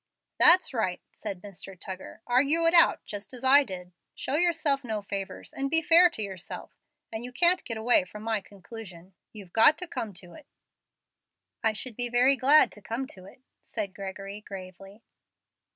"That's 0.39 0.73
right," 0.73 0.99
said 1.13 1.43
Mr. 1.43 1.79
Tuggar; 1.79 2.21
"argue 2.25 2.65
it 2.65 2.73
out, 2.73 3.05
just 3.05 3.35
as 3.35 3.43
I 3.43 3.63
did. 3.63 3.91
Show 4.15 4.33
yourself 4.33 4.83
no 4.83 5.03
favors, 5.03 5.53
and 5.53 5.69
be 5.69 5.79
fair 5.83 6.09
to 6.09 6.23
yourself, 6.23 6.75
and 7.13 7.23
you 7.23 7.31
can't 7.31 7.63
get 7.63 7.77
away 7.77 8.05
from 8.05 8.23
my 8.23 8.41
conclusion. 8.41 9.13
You've 9.31 9.53
got 9.53 9.77
to 9.77 9.87
come 9.87 10.11
to 10.15 10.33
it." 10.33 10.47
"I 11.63 11.73
should 11.73 11.95
be 11.95 12.09
very 12.09 12.35
glad 12.35 12.71
to 12.71 12.81
come 12.81 13.05
to 13.13 13.25
it," 13.25 13.43
said 13.63 13.93
Gregory, 13.93 14.41
gravely. 14.41 15.03